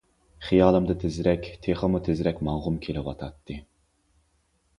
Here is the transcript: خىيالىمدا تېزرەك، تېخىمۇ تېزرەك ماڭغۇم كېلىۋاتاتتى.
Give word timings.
خىيالىمدا 0.45 0.95
تېزرەك، 1.03 1.49
تېخىمۇ 1.67 2.01
تېزرەك 2.09 2.41
ماڭغۇم 2.49 2.81
كېلىۋاتاتتى. 2.87 3.61